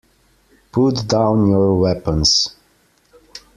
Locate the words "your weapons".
1.47-2.55